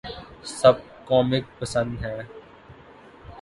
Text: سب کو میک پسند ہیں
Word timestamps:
سب 0.51 0.75
کو 1.05 1.21
میک 1.23 1.45
پسند 1.59 2.05
ہیں 2.05 2.21